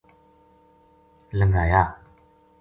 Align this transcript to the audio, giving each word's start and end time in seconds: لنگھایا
لنگھایا 1.33 1.87